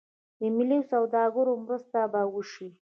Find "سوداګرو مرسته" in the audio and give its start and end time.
0.91-1.99